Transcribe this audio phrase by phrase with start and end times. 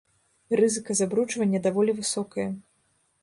[0.61, 2.49] Рызыка забруджвання даволі высокая.